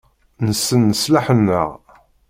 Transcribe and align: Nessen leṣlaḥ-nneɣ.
Nessen 0.47 0.81
leṣlaḥ-nneɣ. 0.91 1.69